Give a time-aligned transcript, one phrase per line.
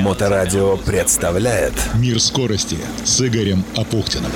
[0.00, 1.72] Моторадио представляет.
[1.94, 4.30] Мир скорости с Игорем Апухтиным.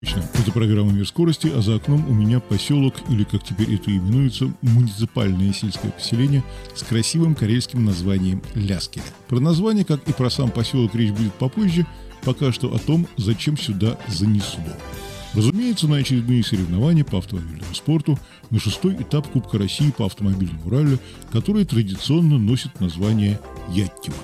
[0.00, 3.90] Точно, это программа «Мир скорости», а за окном у меня поселок, или как теперь это
[3.90, 6.44] именуется, муниципальное сельское поселение
[6.74, 9.04] с красивым карельским названием Ляскеля.
[9.28, 11.86] Про название, как и про сам поселок, речь будет попозже,
[12.24, 14.62] пока что о том, зачем сюда занесло.
[15.34, 18.18] Разумеется, на очередные соревнования по автомобильному спорту,
[18.50, 20.98] на шестой этап Кубка России по автомобильному ралли,
[21.32, 23.40] который традиционно носит название
[23.70, 24.16] Яттима.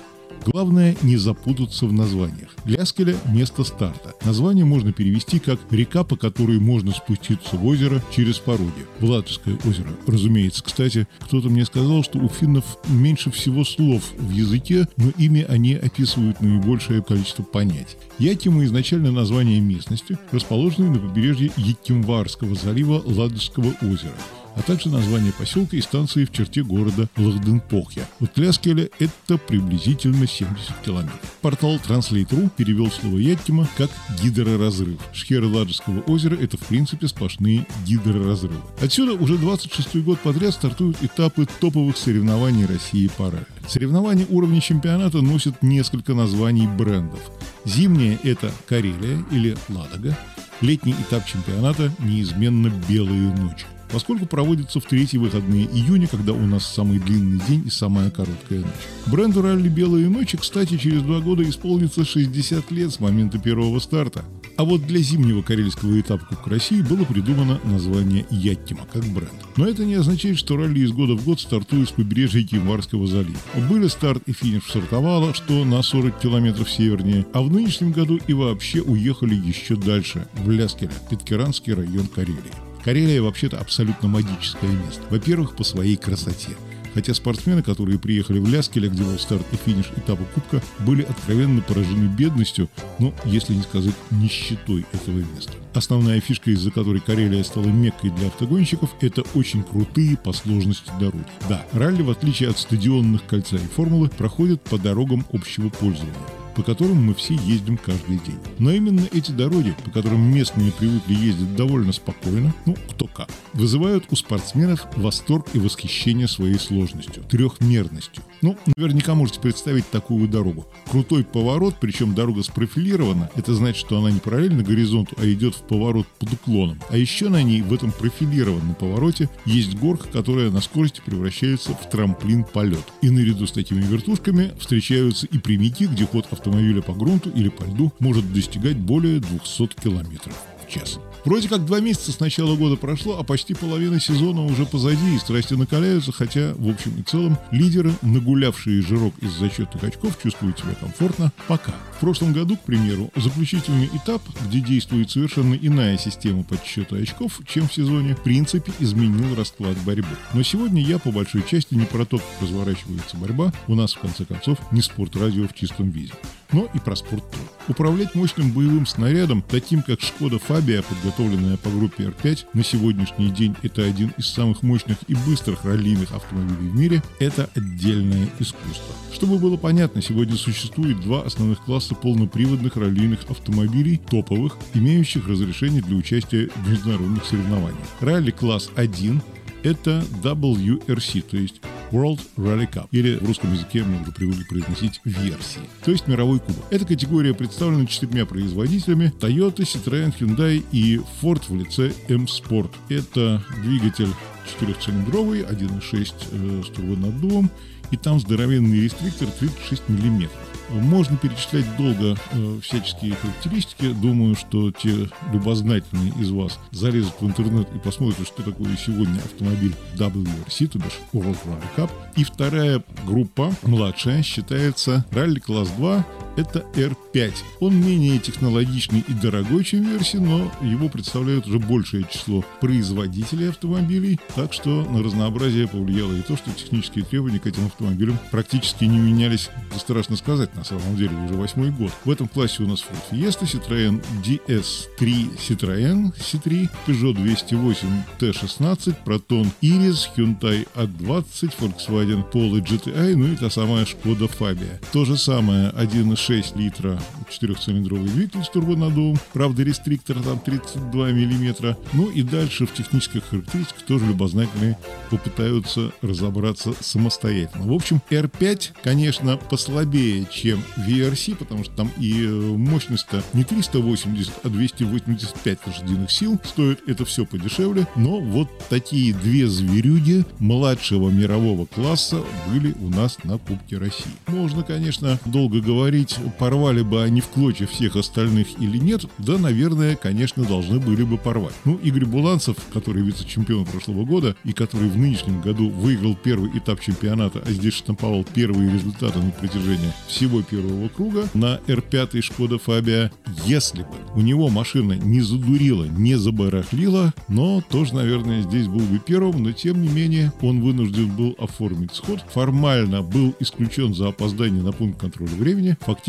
[0.45, 2.49] Главное не запутаться в названиях.
[2.65, 4.13] Ляскеля– место старта.
[4.25, 8.85] Название можно перевести как «река, по которой можно спуститься в озеро через пороги».
[8.99, 10.63] Влатовское озеро, разумеется.
[10.63, 15.73] Кстати, кто-то мне сказал, что у финнов меньше всего слов в языке, но ими они
[15.75, 17.97] описывают наибольшее количество понятий.
[18.17, 24.15] Ятима– изначально название местности, расположенной на побережье Якимварского залива Ладожского озера
[24.55, 28.07] а также название поселка и станции в черте города Лахденпохья.
[28.19, 31.19] От Ляскеля это приблизительно 70 километров.
[31.41, 33.89] Портал Translate.ru перевел слово Яттима как
[34.21, 34.99] гидроразрыв.
[35.13, 38.61] Шхеры Ладожского озера– это в принципе сплошные гидроразрывы.
[38.81, 43.45] Отсюда уже 26 год подряд стартуют этапы топовых соревнований России по ралли.
[43.67, 47.19] Соревнования уровня чемпионата носят несколько названий брендов.
[47.65, 50.17] Зимнее– это Карелия или Ладога.
[50.61, 56.65] Летний этап чемпионата неизменно «Белые ночи» поскольку проводится в третьи выходные июня, когда у нас
[56.65, 58.69] самый длинный день и самая короткая ночь.
[59.07, 64.23] Бренду ралли «Белые ночи», кстати, через два года исполнится 60 лет с момента первого старта.
[64.57, 69.31] А вот для зимнего карельского этапа Кубка России было придумано название «Яттима» как бренд.
[69.55, 73.39] Но это не означает, что ралли из года в год стартует с побережья Кимварского залива.
[73.69, 78.19] Были старт и финиш в Сартовало, что на 40 километров севернее, а в нынешнем году
[78.27, 82.70] и вообще уехали еще дальше, в Ляскеля, Питкеранский район Карелии.
[82.83, 85.03] Карелия вообще-то абсолютно магическое место.
[85.09, 86.51] Во-первых, по своей красоте.
[86.93, 91.61] Хотя спортсмены, которые приехали в Ляскеля, где был старт и финиш этапа Кубка, были откровенно
[91.61, 95.53] поражены бедностью, но, если не сказать, нищетой этого места.
[95.73, 101.23] Основная фишка, из-за которой Карелия стала меккой для автогонщиков, это очень крутые по сложности дороги.
[101.47, 106.63] Да, ралли, в отличие от стадионных кольца и формулы, проходят по дорогам общего пользования по
[106.63, 108.39] которым мы все ездим каждый день.
[108.59, 114.05] Но именно эти дороги, по которым местные привыкли ездить довольно спокойно, ну, кто как, вызывают
[114.11, 118.23] у спортсменов восторг и восхищение своей сложностью, трехмерностью.
[118.41, 120.65] Ну, наверняка можете представить такую дорогу.
[120.89, 125.61] Крутой поворот, причем дорога спрофилирована, это значит, что она не параллельно горизонту, а идет в
[125.61, 126.79] поворот под уклоном.
[126.89, 131.89] А еще на ней, в этом профилированном повороте, есть горка, которая на скорости превращается в
[131.89, 132.85] трамплин-полет.
[133.01, 137.63] И наряду с такими вертушками встречаются и прямики, где ход автомобиля по грунту или по
[137.63, 140.31] льду может достигать более 200 км
[140.65, 140.99] в час.
[141.23, 145.19] Вроде как два месяца с начала года прошло, а почти половина сезона уже позади, и
[145.19, 150.73] страсти накаляются, хотя, в общем и целом, лидеры, нагулявшие жирок из зачетных очков, чувствуют себя
[150.79, 151.73] комфортно пока.
[151.97, 157.67] В прошлом году, к примеру, заключительный этап, где действует совершенно иная система подсчета очков, чем
[157.67, 160.17] в сезоне, в принципе изменил расклад борьбы.
[160.33, 163.99] Но сегодня я по большой части не про то, как разворачивается борьба, у нас, в
[163.99, 166.13] конце концов, не спорт-радио в чистом виде
[166.51, 167.43] но и про спорт тоже.
[167.67, 173.55] Управлять мощным боевым снарядом, таким как Шкода Фабия, подготовленная по группе R5, на сегодняшний день
[173.61, 178.95] это один из самых мощных и быстрых раллийных автомобилей в мире, это отдельное искусство.
[179.13, 185.95] Чтобы было понятно, сегодня существует два основных класса полноприводных раллийных автомобилей, топовых, имеющих разрешение для
[185.95, 187.87] участия в международных соревнованиях.
[188.01, 189.21] Ралли класс 1
[189.63, 195.01] это WRC, то есть World Rally Cup, или в русском языке мы уже привыкли произносить
[195.05, 196.63] версии, то есть мировой кубок.
[196.69, 202.71] Эта категория представлена четырьмя производителями Toyota, Citroёn, Hyundai и Ford в лице M-Sport.
[202.89, 204.09] Это двигатель
[204.49, 207.49] четырехцилиндровый, 1.6 э, с турбонаддувом,
[207.91, 210.50] и там здоровенный рестриктор 36 миллиметров.
[210.73, 213.91] Можно перечислять долго э, всяческие характеристики.
[213.93, 219.75] Думаю, что те любознательные из вас залезут в интернет и посмотрят, что такое сегодня автомобиль
[219.95, 221.91] WRC, то бишь World Rally Cup.
[222.15, 226.05] И вторая группа, младшая, считается ралли класс 2
[226.37, 227.33] это R5.
[227.59, 234.19] Он менее технологичный и дорогой, чем версия, но его представляют уже большее число производителей автомобилей,
[234.35, 238.97] так что на разнообразие повлияло и то, что технические требования к этим автомобилям практически не
[238.97, 241.91] менялись, страшно сказать, на самом деле, уже восьмой год.
[242.05, 247.87] В этом классе у нас Ford Fiesta, Citroёn DS3, Citroёn C3, Peugeot 208
[248.19, 254.79] T16, Proton Iris, Hyundai A20, Volkswagen Polo GTI, ну и та самая Skoda Fabia.
[254.93, 261.77] То же самое 1.6 1,6 литра четырехцилиндровый двигатель с турбонаддувом, правда рестриктор там 32 миллиметра.
[261.93, 264.77] Ну и дальше в технических характеристиках тоже любознательные
[265.09, 267.65] попытаются разобраться самостоятельно.
[267.65, 274.31] В общем, R5, конечно, послабее, чем VRC, потому что там и э, мощность-то не 380,
[274.43, 276.39] а 285 лошадиных сил.
[276.43, 282.21] Стоит это все подешевле, но вот такие две зверюги младшего мирового класса
[282.51, 284.11] были у нас на Кубке России.
[284.27, 289.95] Можно, конечно, долго говорить, порвали бы они в клочья всех остальных или нет, да, наверное,
[289.95, 291.53] конечно, должны были бы порвать.
[291.65, 296.79] Ну, Игорь Буланцев, который вице-чемпион прошлого года и который в нынешнем году выиграл первый этап
[296.81, 303.11] чемпионата, а здесь штамповал первые результаты на протяжении всего первого круга на R5 Шкода Фабия,
[303.45, 308.99] если бы у него машина не задурила, не забарахлила, но тоже, наверное, здесь был бы
[308.99, 312.19] первым, но тем не менее он вынужден был оформить сход.
[312.33, 315.77] Формально был исключен за опоздание на пункт контроля времени.
[315.81, 316.00] Фактически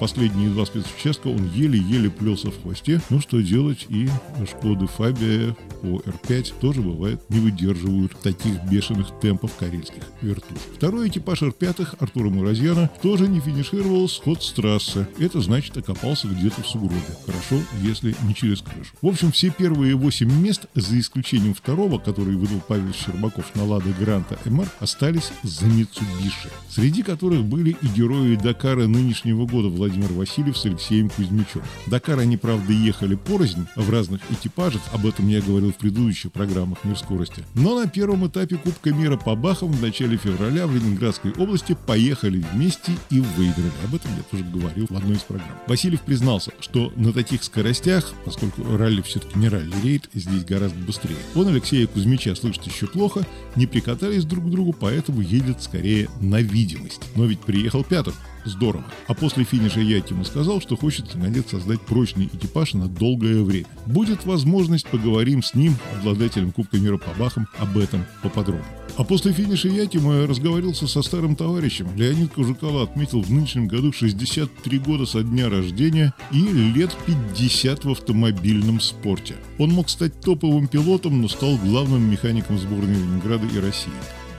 [0.00, 3.00] последние два спецучастка он еле-еле плелся в хвосте.
[3.10, 4.08] Ну что делать, и
[4.46, 10.58] Шкоды Фабия по R5 тоже бывает не выдерживают таких бешеных темпов карельских вертух.
[10.76, 15.08] Второй экипаж R5 Артура Муразьяна тоже не финишировал сход с трассы.
[15.18, 17.00] Это значит окопался где-то в сугробе.
[17.26, 18.92] Хорошо, если не через крышу.
[19.02, 23.92] В общем, все первые восемь мест, за исключением второго, который выдал Павел Щербаков на Лада
[23.98, 30.56] Гранта МР, остались за Митсубиши, среди которых были и герои Дакара нынешнего года Владимир Васильев
[30.56, 31.62] с Алексеем Кузьмичем.
[31.86, 36.78] Дакар они, правда, ехали порознь в разных экипажах, об этом я говорил в предыдущих программах
[36.84, 37.44] «Мир скорости».
[37.54, 42.44] Но на первом этапе Кубка мира по Бахам в начале февраля в Ленинградской области поехали
[42.52, 43.72] вместе и выиграли.
[43.84, 45.58] Об этом я тоже говорил в одной из программ.
[45.66, 51.48] Васильев признался, что на таких скоростях, поскольку ралли все-таки не ралли-рейд, здесь гораздо быстрее, он
[51.48, 53.26] Алексея Кузьмича слышит еще плохо,
[53.56, 57.02] не прикатались друг к другу, поэтому едет скорее на видимость.
[57.14, 58.14] Но ведь приехал пятым.
[58.44, 58.84] Здорово.
[59.06, 63.66] А после финиша я ему сказал, что хочет наконец создать прочный экипаж на долгое время.
[63.86, 68.64] Будет возможность, поговорим с ним, обладателем Кубка мира по бахам, об этом поподробнее.
[68.96, 71.88] А после финиша Якима я разговорился со старым товарищем.
[71.96, 77.90] Леонид Кожукало отметил в нынешнем году 63 года со дня рождения и лет 50 в
[77.90, 79.36] автомобильном спорте.
[79.58, 83.92] Он мог стать топовым пилотом, но стал главным механиком сборной Ленинграда и России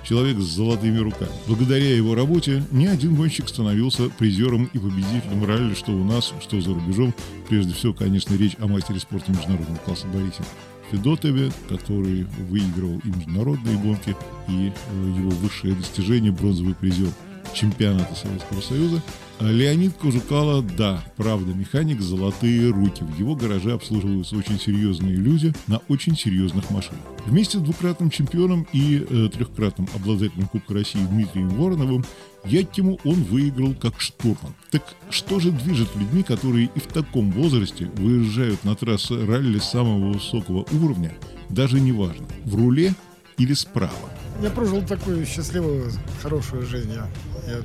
[0.04, 1.32] человек с золотыми руками.
[1.48, 6.60] Благодаря его работе ни один гонщик становился призером и победителем ралли, что у нас, что
[6.62, 7.14] за рубежом.
[7.50, 10.44] Прежде всего, конечно, речь о мастере спорта международного класса Борисе
[10.92, 14.16] Федотове, который выигрывал и международные гонки,
[14.48, 17.08] и э, его высшее достижение– бронзовый призер
[17.54, 19.02] чемпионата Советского Союза.
[19.52, 23.04] Леонид Кожукало, да, правда, механик «Золотые руки».
[23.04, 27.02] В его гараже обслуживаются очень серьезные люди на очень серьезных машинах.
[27.26, 32.06] Вместе с двукратным чемпионом и э, трехкратным обладателем Кубка России Дмитрием Вороновым
[32.46, 34.54] Яттиму он выиграл как штурман.
[34.72, 40.14] Так что же движет людьми, которые и в таком возрасте выезжают на трассы ралли самого
[40.14, 41.14] высокого уровня,
[41.50, 42.94] даже не важно, в руле
[43.38, 44.10] или справа?
[44.42, 45.92] Я прожил такую счастливую,
[46.22, 46.92] хорошую жизнь.
[46.92, 47.62] Я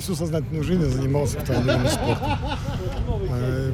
[0.00, 2.38] всю сознательную жизнь занимался автомобильным спортом.
[3.30, 3.72] Э,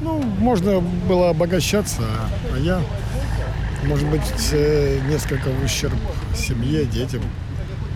[0.00, 2.02] ну, можно было обогащаться,
[2.52, 2.80] а я,
[3.84, 4.22] может быть,
[5.08, 5.94] несколько в ущерб
[6.34, 7.22] семье, детям.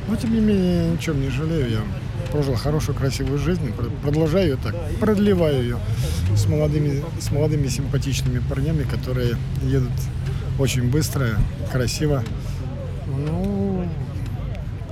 [0.08, 1.70] Но, тем не менее, ничем не жалею.
[1.70, 1.81] Я
[2.31, 3.72] прожил хорошую, красивую жизнь,
[4.02, 5.78] продолжаю ее так, продлеваю ее
[6.36, 9.93] с молодыми, с молодыми симпатичными парнями, которые едут
[10.58, 11.31] очень быстро,
[11.72, 12.22] красиво.
[13.06, 13.88] Ну,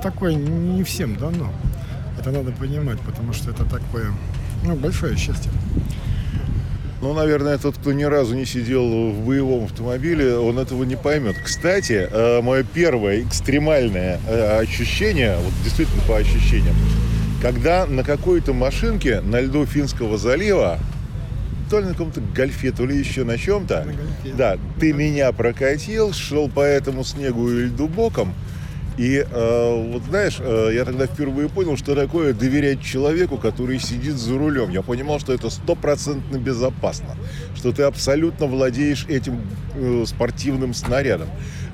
[0.02, 1.50] такое не всем дано.
[2.22, 4.12] Это надо понимать, потому что это такое,
[4.62, 5.50] ну, большое счастье.
[7.00, 11.34] Ну, наверное, тот, кто ни разу не сидел в боевом автомобиле, он этого не поймет.
[11.42, 16.76] Кстати, э, мое первое экстремальное э, ощущение, вот действительно по ощущениям,
[17.42, 20.78] когда на какой-то машинке на льду Финского залива,
[21.70, 23.84] то ли на каком-то гольфе, то ли еще на чем-то,
[24.36, 28.32] да, ты меня прокатил, шел по этому снегу и льду боком,
[28.98, 34.16] и э, вот знаешь, э, я тогда впервые понял, что такое доверять человеку, который сидит
[34.16, 34.70] за рулем.
[34.70, 37.16] Я понимал, что это стопроцентно безопасно,
[37.56, 39.40] что ты абсолютно владеешь этим
[39.74, 41.28] э, спортивным снарядом.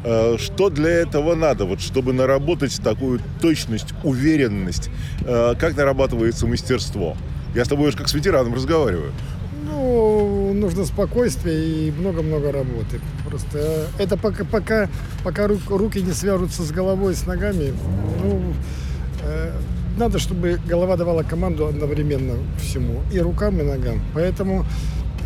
[0.05, 4.89] Э, что для этого надо, вот, чтобы наработать такую точность, уверенность?
[5.23, 7.17] Э, как нарабатывается мастерство?
[7.55, 9.13] Я с тобой уже как с ветераном разговариваю.
[9.65, 13.01] Ну, нужно спокойствие и много-много работы.
[13.27, 14.89] Просто это пока, пока,
[15.25, 17.73] пока руки не свяжутся с головой, с ногами,
[18.23, 18.43] ну,
[19.23, 19.53] э,
[19.99, 24.01] надо, чтобы голова давала команду одновременно всему, и рукам, и ногам.
[24.15, 24.65] Поэтому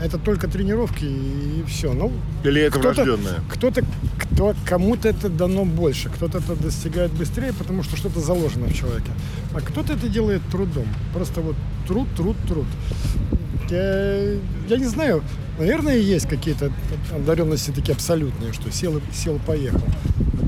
[0.03, 1.93] это только тренировки и все.
[1.93, 2.11] Ну,
[2.45, 3.41] Или это кто-то, врожденное?
[3.49, 3.85] Кто-то,
[4.19, 9.11] кто, кому-то это дано больше, кто-то это достигает быстрее, потому что что-то заложено в человеке.
[9.55, 10.87] А кто-то это делает трудом.
[11.13, 12.67] Просто вот труд, труд, труд.
[13.71, 14.35] Я,
[14.69, 15.23] я не знаю,
[15.59, 16.73] наверное, есть какие-то
[17.15, 19.83] одаренности такие абсолютные, что сел, сел, поехал.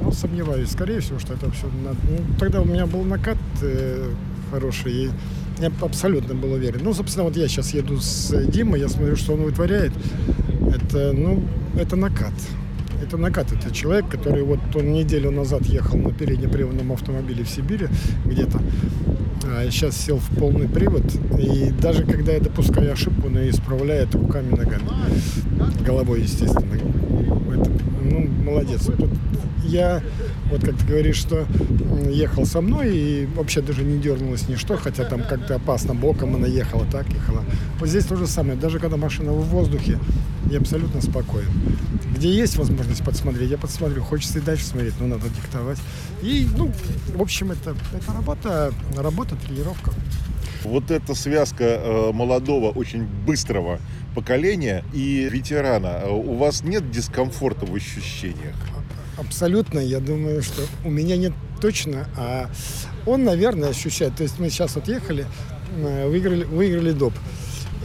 [0.02, 1.66] Но сомневаюсь, скорее всего, что это все...
[1.66, 4.11] Ну, тогда у меня был накат э,
[4.50, 5.11] хороший, и
[5.59, 6.80] я абсолютно был уверен.
[6.83, 9.92] Ну, собственно, вот я сейчас еду с Димой, я смотрю, что он вытворяет.
[10.75, 11.44] Это, ну,
[11.78, 12.35] это накат.
[13.02, 13.52] Это накат.
[13.52, 17.88] Это человек, который вот он неделю назад ехал на переднеприводном автомобиле в Сибири
[18.25, 18.61] где-то.
[19.46, 21.04] А сейчас сел в полный привод.
[21.38, 24.84] И даже когда я допускаю ошибку, он ее исправляет руками, ногами.
[25.84, 26.74] Головой, естественно.
[26.74, 27.70] Это,
[28.02, 28.82] ну, молодец.
[28.84, 29.10] Тут
[29.64, 30.02] я,
[30.50, 31.46] вот как ты говоришь, что
[32.10, 36.46] ехал со мной и вообще даже не дернулось ничто, хотя там как-то опасно боком она
[36.46, 37.42] ехала, так ехала.
[37.78, 38.58] Вот здесь то же самое.
[38.58, 39.98] Даже когда машина в воздухе,
[40.50, 41.48] я абсолютно спокоен.
[42.14, 44.02] Где есть возможность подсмотреть, я подсмотрю.
[44.02, 45.78] Хочется и дальше смотреть, но надо диктовать.
[46.23, 46.71] И, ну,
[47.14, 49.92] в общем, это, это работа, работа, тренировка.
[50.62, 53.80] Вот эта связка э, молодого, очень быстрого
[54.14, 58.54] поколения и ветерана, э, у вас нет дискомфорта в ощущениях?
[59.18, 59.78] Абсолютно.
[59.78, 62.50] Я думаю, что у меня нет точно, а
[63.06, 64.16] он, наверное, ощущает.
[64.16, 65.26] То есть мы сейчас вот ехали,
[65.76, 67.14] э, выиграли, выиграли доп.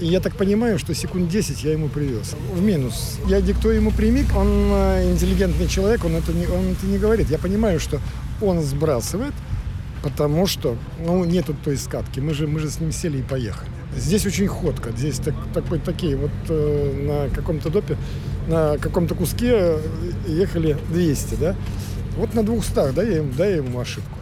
[0.02, 2.36] И я так понимаю, что секунд 10 я ему привез.
[2.54, 3.20] В минус.
[3.28, 7.30] Я диктую ему примик, он э, интеллигентный человек, он это, не, он это не говорит.
[7.30, 8.00] Я понимаю, что
[8.42, 9.34] он сбрасывает,
[10.02, 12.22] потому что ну, нету той скатки.
[12.22, 13.70] Мы же, мы же с ним сели и поехали.
[13.98, 14.92] Здесь очень ходко.
[14.92, 17.98] Здесь так, такой, такие вот э, на каком-то допе,
[18.48, 19.80] на каком-то куске
[20.28, 21.56] ехали 200, да?
[22.16, 24.18] Вот на 200, да, я ему, да, я ему ошибку.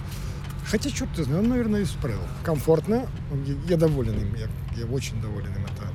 [0.70, 2.20] Хотя, черт ты знаешь, он, наверное, исправил.
[2.44, 3.08] Комфортно.
[3.70, 4.36] Я доволен им.
[4.36, 4.48] Я,
[4.84, 5.64] я очень доволен им.
[5.64, 5.88] Это,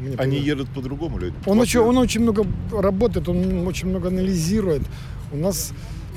[0.00, 0.46] мне Они было...
[0.46, 1.34] едут по-другому, люди.
[1.46, 4.82] Он очень, он очень много работает, он очень много анализирует.
[5.32, 5.72] У нас,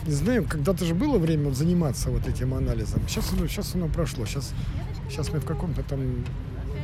[0.05, 3.01] не знаю, когда-то же было время вот заниматься вот этим анализом.
[3.07, 4.25] Сейчас сейчас оно прошло.
[4.25, 4.53] Сейчас,
[5.09, 5.99] сейчас мы в каком-то там...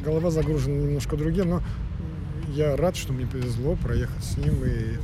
[0.05, 1.63] Голова загружена немножко другим, но
[2.55, 4.97] я рад, что мне повезло проехать с ним и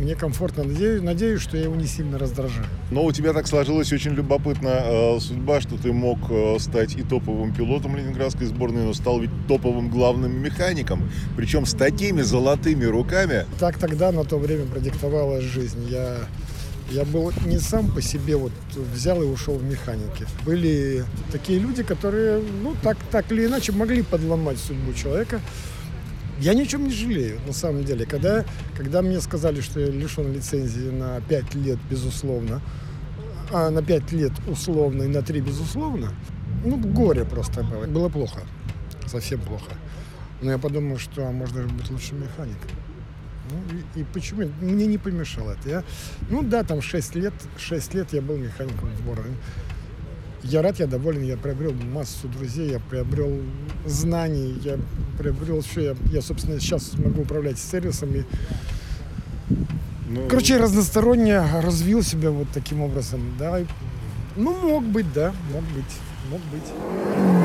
[0.00, 0.64] мне комфортно.
[0.64, 2.66] Надеюсь, надеюсь, что я его не сильно раздражаю.
[2.90, 7.02] Но у тебя так сложилась очень любопытная э, судьба, что ты мог э, стать и
[7.02, 11.08] топовым пилотом ленинградской сборной, но стал ведь топовым главным механиком.
[11.36, 13.46] Причем с такими золотыми руками.
[13.58, 15.86] Так тогда на то время продиктовалась жизнь.
[15.88, 16.16] Я
[16.90, 20.26] я был не сам по себе вот взял и ушел в механике.
[20.44, 25.40] Были такие люди, которые, ну, так, так или иначе могли подломать судьбу человека.
[26.40, 28.06] Я ни о чем не жалею, на самом деле.
[28.06, 32.62] Когда, когда мне сказали, что я лишен лицензии на 5 лет, безусловно,
[33.52, 36.14] а на 5 лет условно и на 3 безусловно,
[36.64, 37.84] ну, горе просто было.
[37.86, 38.40] Было плохо,
[39.06, 39.72] совсем плохо.
[40.40, 42.70] Но я подумал, что а даже быть лучше механиком.
[43.50, 44.50] Ну, и, и почему?
[44.62, 45.68] Мне не помешало это.
[45.68, 45.84] Я,
[46.30, 49.34] ну да, там 6 лет, 6 лет я был механиком сборной.
[50.42, 53.40] Я рад, я доволен, я приобрел массу друзей, я приобрел
[53.84, 54.78] знаний, я
[55.18, 55.80] приобрел все.
[55.80, 58.24] Я, я собственно, сейчас могу управлять сервисами.
[60.08, 63.20] Ну, Короче, разносторонне развил себя вот таким образом.
[63.38, 63.60] Да.
[64.36, 65.96] Ну, мог быть, да, мог быть,
[66.30, 67.39] мог быть.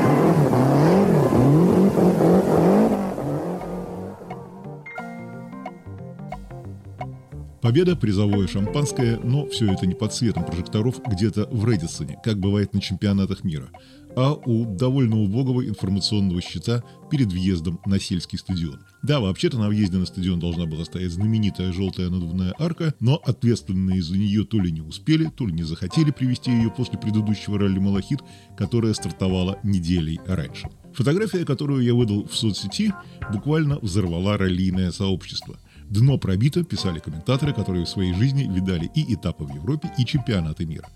[7.66, 12.72] Победа, призовое шампанское, но все это не под светом прожекторов где-то в Редисоне, как бывает
[12.74, 13.70] на чемпионатах мира,
[14.14, 18.78] а у довольно убогого информационного щита перед въездом на сельский стадион.
[19.02, 24.00] Да, вообще-то на въезде на стадион должна была стоять знаменитая желтая надувная арка, но ответственные
[24.00, 27.80] за нее то ли не успели, то ли не захотели привести ее после предыдущего ралли
[27.80, 28.20] «Малахит»,
[28.56, 30.68] которая стартовала неделей раньше.
[30.94, 32.94] Фотография, которую я выдал в соцсети,
[33.32, 35.58] буквально взорвала раллийное сообщество–
[35.90, 40.66] Дно пробито, писали комментаторы, которые в своей жизни видали и этапы в Европе, и чемпионаты
[40.66, 40.88] мира.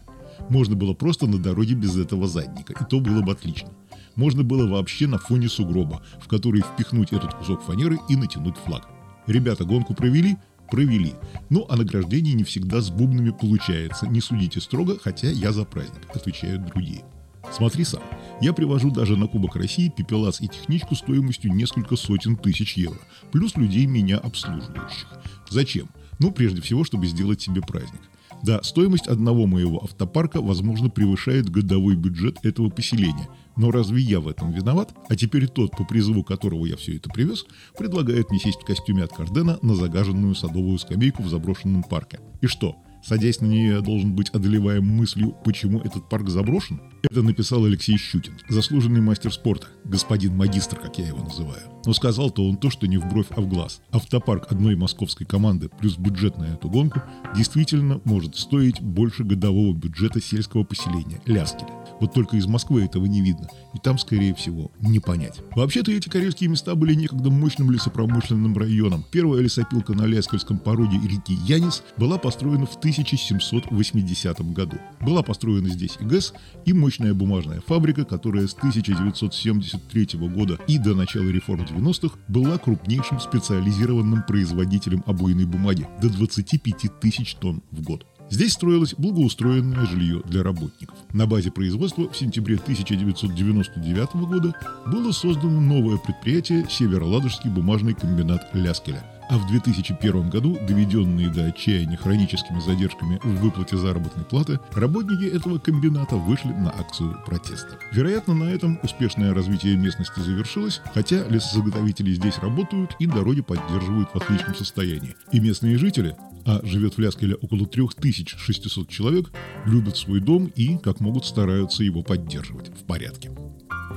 [0.49, 3.71] Можно было просто на дороге без этого задника, и то было бы отлично.
[4.17, 8.89] Можно было вообще на фоне сугроба, в который впихнуть этот кусок фанеры и натянуть флаг.
[9.27, 10.37] Ребята гонку провели?
[10.71, 11.15] Провели.
[11.51, 14.07] Ну, а награждение не всегда с бубнами получается.
[14.09, 17.05] Не судите строго, хотя я за праздник, отвечают другие.
[17.53, 18.03] Смотри сам.
[18.41, 22.99] Я привожу даже на Кубок России пепелац и техничку стоимостью несколько сотен тысяч евро,
[23.33, 25.09] плюс людей меня обслуживающих.
[25.51, 25.89] Зачем?
[26.19, 28.01] Ну, прежде всего, чтобы сделать себе праздник.
[28.43, 33.29] Да, стоимость одного моего автопарка, возможно, превышает годовой бюджет этого поселения.
[33.57, 34.95] Но разве я в этом виноват?
[35.09, 37.45] А теперь тот, по призыву которого я все это привез,
[37.77, 42.21] предлагает мне сесть в костюме от Кардена на загаженную садовую скамейку в заброшенном парке.
[42.41, 46.81] И что, Садясь на нее, я должен быть одолеваем мыслью, почему этот парк заброшен?
[47.03, 51.63] Это написал Алексей Щутин, заслуженный мастер спорта, господин магистр, как я его называю.
[51.87, 53.81] Но сказал-то он то, что не в бровь, а в глаз.
[53.91, 57.03] Автопарк одной московской команды плюс бюджет на эту гонку
[57.35, 61.80] действительно может стоить больше годового бюджета сельского поселения Ляскеля.
[62.01, 63.49] Вот только из Москвы этого не видно.
[63.75, 65.41] И там, скорее всего, не понять.
[65.55, 69.05] Вообще-то эти карельские места были некогда мощным лесопромышленным районом.
[69.11, 74.79] Первая лесопилка на Ляскальском породе реки Янис была построена в 1780 году.
[75.01, 76.33] Была построена здесь и ГЭС,
[76.65, 83.21] и мощная бумажная фабрика, которая с 1973 года и до начала реформ 90-х была крупнейшим
[83.21, 88.07] специализированным производителем обойной бумаги до 25 тысяч тонн в год.
[88.31, 90.97] Здесь строилось благоустроенное жилье для работников.
[91.13, 94.55] На базе производства в сентябре 1999 года
[94.87, 99.20] было создано новое предприятие Североладожский бумажный комбинат Ляскеля.
[99.31, 105.61] А в 2001 году, доведенные до отчаяния хроническими задержками в выплате заработной платы, работники этого
[105.61, 107.79] комбината вышли на акцию протеста.
[107.93, 114.17] Вероятно, на этом успешное развитие местности завершилось, хотя лесозаготовители здесь работают и дороги поддерживают в
[114.17, 115.15] отличном состоянии.
[115.31, 119.31] И местные жители, а живет в Ляскеле около 3600 человек,
[119.65, 123.31] любят свой дом и, как могут, стараются его поддерживать в порядке.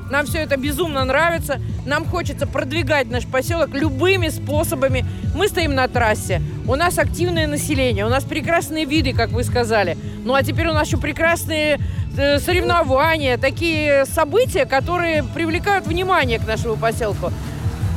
[0.10, 1.60] Нам все это безумно нравится.
[1.86, 5.06] Нам хочется продвигать наш поселок любыми способами.
[5.36, 6.42] Мы стоим на трассе.
[6.68, 8.06] У нас активное население.
[8.06, 9.98] У нас прекрасные виды, как вы сказали.
[10.24, 11.80] Ну а теперь у нас еще прекрасные
[12.18, 17.32] э, соревнования, такие события, которые привлекают внимание к нашему поселку.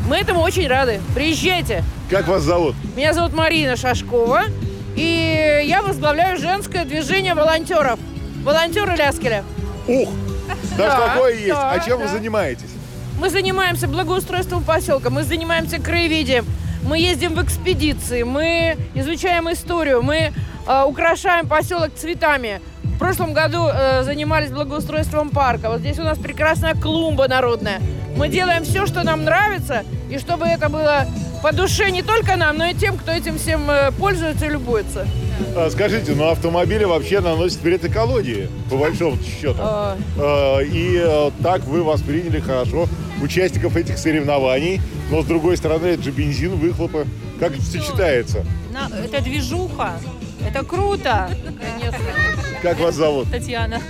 [0.09, 1.00] Мы этому очень рады.
[1.15, 1.83] Приезжайте.
[2.09, 2.76] Как вас зовут?
[2.97, 4.43] Меня зовут Марина Шашкова.
[4.95, 7.99] И я возглавляю женское движение волонтеров.
[8.43, 9.45] Волонтеры Ляскеля.
[9.87, 10.09] Ух!
[10.76, 11.49] Даже Да, такое есть.
[11.49, 12.12] да, а чем вы да.
[12.12, 12.71] занимаетесь?
[13.19, 16.45] Мы занимаемся благоустройством поселка, мы занимаемся краеведением,
[16.83, 20.33] мы ездим в экспедиции, мы изучаем историю, мы
[20.67, 22.61] э, украшаем поселок цветами.
[22.97, 25.69] В прошлом году э, занимались благоустройством парка.
[25.69, 27.81] Вот здесь у нас прекрасная клумба народная.
[28.17, 31.07] Мы делаем все, что нам нравится, и чтобы это было
[31.43, 35.07] по душе не только нам, но и тем, кто этим всем э, пользуется и любуется.
[35.55, 39.59] А, Скажите, ну автомобили вообще наносят вред экологии, по большому счету.
[39.61, 42.87] Э, А, И э, так вы восприняли хорошо
[43.23, 47.07] участников этих соревнований, но с другой стороны, это же бензин, выхлопы.
[47.38, 48.43] Как это сочетается?
[48.73, 49.93] На- это движуха.
[50.49, 51.28] Это круто.
[51.61, 51.99] конечно.
[52.62, 53.30] Как вас зовут?
[53.30, 53.80] Татьяна.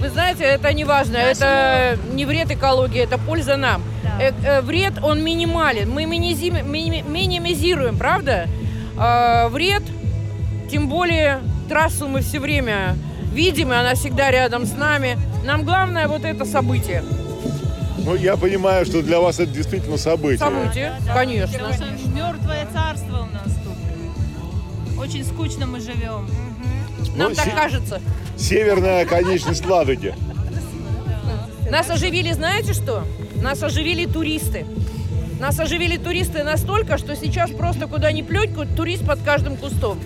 [0.00, 3.82] Вы знаете, это не важно, это не вред экологии, это польза нам.
[4.20, 8.48] Э, э, вред, он минимален, мы минимизируем, правда?
[8.96, 9.82] А, вред,
[10.70, 12.96] тем более трассу мы все время
[13.32, 15.18] видим, и она всегда рядом с нами.
[15.44, 17.02] Нам главное вот это событие.
[17.98, 20.38] Ну, я понимаю, что для вас это действительно событие.
[20.38, 21.68] Событие, конечно.
[22.14, 24.98] Мертвое царство у нас тут.
[24.98, 26.28] Очень скучно мы живем.
[27.16, 28.00] Нам Ну, так се- кажется.
[28.36, 30.14] Северная конечность Ладоги.
[31.70, 33.04] Нас оживили, знаете что?
[33.36, 34.66] Нас оживили туристы.
[35.40, 39.98] Нас оживили туристы настолько, что сейчас просто куда ни плють, турист под каждым кустом.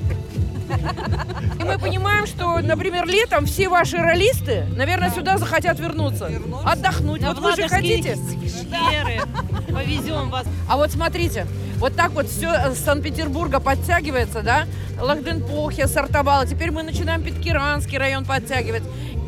[1.58, 6.30] И мы понимаем, что, например, летом все ваши ролисты, наверное, сюда захотят вернуться.
[6.64, 7.20] Отдохнуть.
[7.22, 8.16] На Вот вы же хотите.
[8.16, 9.20] шхеры.
[9.72, 10.46] Повезем вас.
[10.68, 11.46] А вот смотрите,
[11.78, 14.66] вот так вот все с Санкт-Петербурга подтягивается, да?
[15.00, 16.46] Лахденпохе, Сартовала.
[16.46, 18.82] Теперь мы начинаем Питкиранский район подтягивать.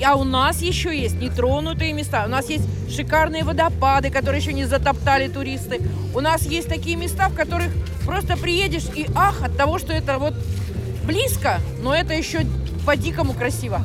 [0.05, 2.25] А у нас еще есть нетронутые места.
[2.27, 5.81] У нас есть шикарные водопады, которые еще не затоптали туристы.
[6.15, 7.69] У нас есть такие места, в которых
[8.05, 10.35] просто приедешь и ах от того, что это вот
[11.05, 12.41] близко, но это еще
[12.85, 13.85] по-дикому красиво.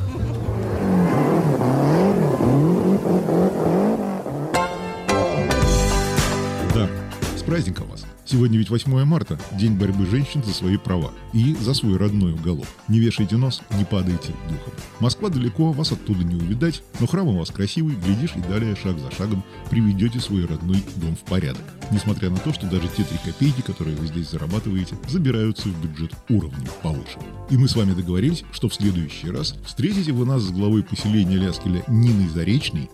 [7.46, 8.04] Праздником вас.
[8.24, 12.66] Сегодня ведь 8 марта, день борьбы женщин за свои права и за свой родной уголок.
[12.88, 14.72] Не вешайте нос, не падайте духом.
[14.98, 18.98] Москва далеко, вас оттуда не увидать, но храм у вас красивый, глядишь и далее шаг
[18.98, 21.62] за шагом приведете свой родной дом в порядок.
[21.92, 26.12] Несмотря на то, что даже те три копейки, которые вы здесь зарабатываете, забираются в бюджет
[26.28, 27.18] уровнем повыше.
[27.48, 31.36] И мы с вами договорились, что в следующий раз встретите вы нас с главой поселения
[31.36, 32.90] Ляскеля Ниной Заречной,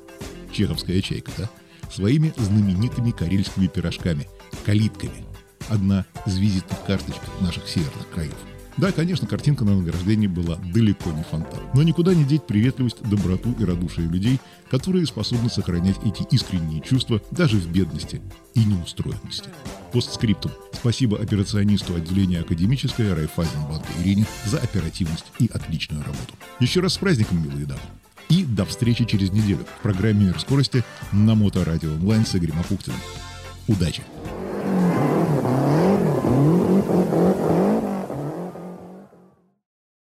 [0.53, 1.51] чеховская чайка, да?
[1.93, 4.27] Своими знаменитыми карельскими пирожками–
[4.65, 5.27] калитками.
[5.69, 8.35] Одна из визитных карточек наших северных краев.
[8.79, 11.61] Да, конечно, картинка на награждении была далеко не фонтан.
[11.75, 17.21] Но никуда не деть приветливость, доброту и радушие людей, которые способны сохранять эти искренние чувства
[17.31, 18.23] даже в бедности
[18.55, 19.51] и неустроенности.
[19.93, 20.53] Постскриптум.
[20.73, 26.35] Спасибо операционисту отделения академической Райфайзенбанка Ирине за оперативность и отличную работу.
[26.59, 27.81] Еще раз с праздником, милые дамы.
[28.33, 32.99] И до встречи через неделю в программе «Мир скорости» на Моторадио онлайн с Игорем Апухтиным.
[33.69, 34.03] Удачи!